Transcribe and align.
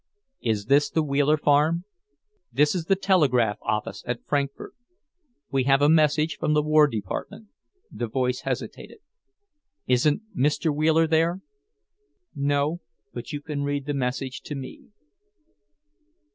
"Is 0.41 0.65
this 0.65 0.89
the 0.89 1.03
Wheeler 1.03 1.37
farm? 1.37 1.85
This 2.51 2.73
is 2.73 2.85
the 2.85 2.95
telegraph 2.95 3.59
office 3.61 4.03
at 4.07 4.25
Frankfort. 4.25 4.73
We 5.51 5.65
have 5.65 5.83
a 5.83 5.89
message 5.89 6.37
from 6.39 6.53
the 6.55 6.63
War 6.63 6.87
Department," 6.87 7.49
the 7.91 8.07
voice 8.07 8.41
hesitated. 8.41 8.97
"Isn't 9.85 10.23
Mr. 10.35 10.75
Wheeler 10.75 11.05
there?" 11.05 11.41
"No, 12.33 12.81
but 13.13 13.31
you 13.31 13.41
can 13.41 13.61
read 13.61 13.85
the 13.85 13.93
message 13.93 14.41
to 14.45 14.55
me." 14.55 14.87